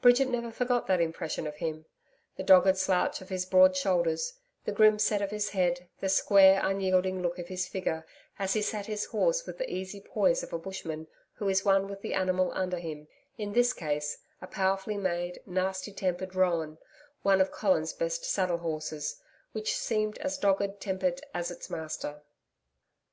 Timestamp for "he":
8.54-8.60